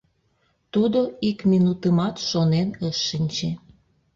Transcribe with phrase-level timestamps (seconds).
[0.73, 0.99] Тудо
[1.29, 3.51] ик минутымат шонен ыш шинче.